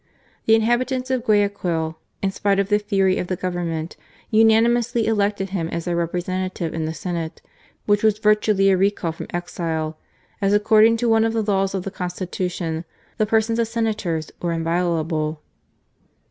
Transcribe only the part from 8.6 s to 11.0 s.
a recall from exile, as, according